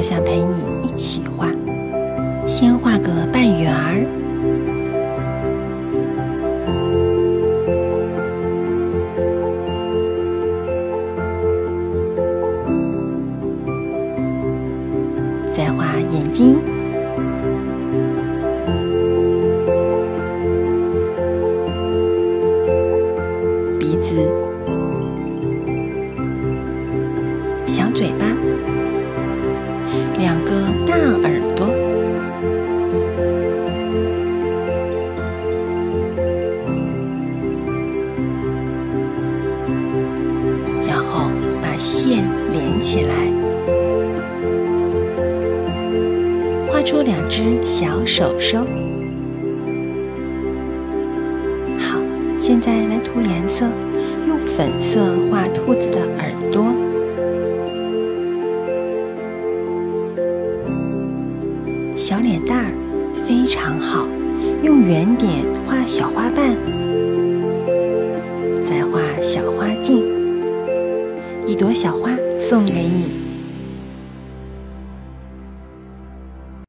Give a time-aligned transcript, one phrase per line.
[0.00, 1.46] 我想陪你一起画。
[2.46, 4.00] 先画个半圆儿，
[15.52, 16.58] 再画眼睛。
[23.78, 24.16] 鼻子、
[27.66, 28.24] 小嘴巴、
[30.90, 31.68] 大耳朵，
[40.84, 41.30] 然后
[41.62, 43.14] 把线连起来，
[46.66, 48.58] 画出两只小手手。
[51.78, 52.00] 好，
[52.36, 53.66] 现在来涂颜色，
[54.26, 56.89] 用粉色画兔子的耳朵。
[62.00, 62.72] 小脸蛋儿
[63.14, 64.08] 非常好，
[64.62, 66.56] 用圆点画小花瓣，
[68.64, 70.02] 再画小花茎，
[71.46, 73.19] 一朵小花送给你。